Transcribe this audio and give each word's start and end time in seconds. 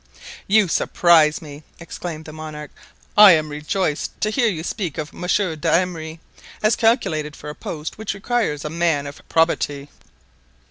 "You 0.47 0.67
surprise 0.67 1.43
me!" 1.43 1.61
exclaimed 1.77 2.25
the 2.25 2.33
monarch. 2.33 2.71
"I 3.15 3.33
am 3.33 3.49
rejoiced 3.49 4.19
to 4.21 4.31
hear 4.31 4.47
you 4.49 4.63
speak 4.63 4.97
of 4.97 5.13
Monsieur 5.13 5.55
d'Emery 5.55 6.19
as 6.63 6.75
calculated 6.75 7.35
for 7.35 7.51
a 7.51 7.55
post 7.55 7.99
which 7.99 8.15
requires 8.15 8.65
a 8.65 8.69
man 8.71 9.05
of 9.05 9.21
probity. 9.29 9.89